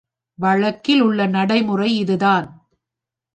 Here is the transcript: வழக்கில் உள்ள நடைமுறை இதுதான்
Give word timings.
வழக்கில் 0.39 1.01
உள்ள 1.01 1.27
நடைமுறை 1.27 1.89
இதுதான் 1.97 2.47